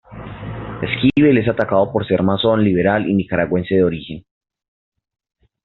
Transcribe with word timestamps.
Esquivel 0.81 1.37
es 1.37 1.47
atacado 1.47 1.91
por 1.91 2.07
ser 2.07 2.23
masón, 2.23 2.63
liberal 2.63 3.07
y 3.07 3.13
nicaragüense 3.13 3.75
de 3.75 3.83
origen. 3.83 4.25